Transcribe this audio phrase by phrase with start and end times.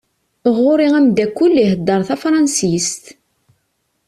[0.57, 3.03] Ɣur-i amdakel ihedder tafransist.